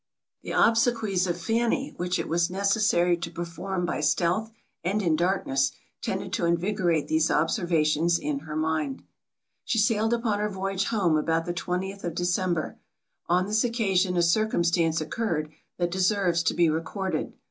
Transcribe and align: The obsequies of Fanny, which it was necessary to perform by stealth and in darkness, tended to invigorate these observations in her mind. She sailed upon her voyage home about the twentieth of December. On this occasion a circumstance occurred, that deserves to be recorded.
The 0.41 0.49
obsequies 0.49 1.27
of 1.27 1.39
Fanny, 1.39 1.93
which 1.95 2.17
it 2.17 2.27
was 2.27 2.49
necessary 2.49 3.15
to 3.17 3.29
perform 3.29 3.85
by 3.85 4.01
stealth 4.01 4.49
and 4.83 4.99
in 4.99 5.15
darkness, 5.15 5.73
tended 6.01 6.33
to 6.33 6.45
invigorate 6.47 7.07
these 7.07 7.29
observations 7.29 8.17
in 8.17 8.39
her 8.39 8.55
mind. 8.55 9.03
She 9.63 9.77
sailed 9.77 10.11
upon 10.15 10.39
her 10.39 10.49
voyage 10.49 10.85
home 10.85 11.15
about 11.17 11.45
the 11.45 11.53
twentieth 11.53 12.03
of 12.03 12.15
December. 12.15 12.79
On 13.27 13.45
this 13.45 13.63
occasion 13.63 14.17
a 14.17 14.23
circumstance 14.23 15.01
occurred, 15.01 15.51
that 15.77 15.91
deserves 15.91 16.41
to 16.45 16.55
be 16.55 16.67
recorded. 16.67 17.33